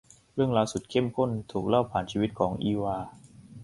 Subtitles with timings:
[0.33, 2.97] เรื่องราวสุดเข้มข้นถูกเล่าผ่านชีวิตของ อีวา